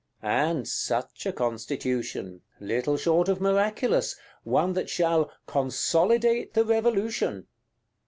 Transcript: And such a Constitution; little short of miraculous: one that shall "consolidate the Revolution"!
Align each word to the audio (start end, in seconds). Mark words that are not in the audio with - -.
And 0.23 0.67
such 0.67 1.27
a 1.27 1.31
Constitution; 1.31 2.41
little 2.59 2.97
short 2.97 3.29
of 3.29 3.39
miraculous: 3.39 4.15
one 4.43 4.73
that 4.73 4.89
shall 4.89 5.31
"consolidate 5.45 6.55
the 6.55 6.65
Revolution"! 6.65 7.45